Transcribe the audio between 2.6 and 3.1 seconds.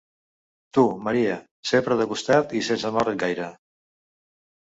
sense